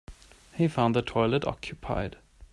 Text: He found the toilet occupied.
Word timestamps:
He 0.55 0.67
found 0.67 0.95
the 0.95 1.03
toilet 1.03 1.45
occupied. 1.45 2.17